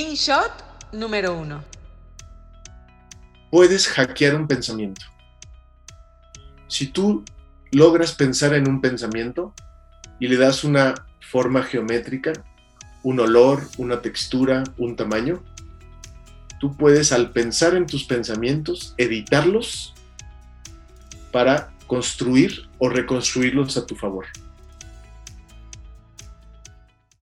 [0.00, 0.50] Screenshot
[0.92, 1.62] número uno.
[3.50, 5.04] Puedes hackear un pensamiento.
[6.68, 7.22] Si tú
[7.70, 9.52] logras pensar en un pensamiento
[10.18, 12.32] y le das una forma geométrica,
[13.02, 15.44] un olor, una textura, un tamaño,
[16.58, 19.92] tú puedes al pensar en tus pensamientos editarlos
[21.30, 24.24] para construir o reconstruirlos a tu favor.